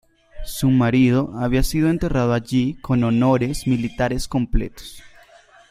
Su 0.47 0.71
marido 0.71 1.31
había 1.35 1.61
sido 1.61 1.87
enterrado 1.91 2.33
allí 2.33 2.73
con 2.81 3.03
honores 3.03 3.67
militares 3.67 4.27
completos. 4.27 5.03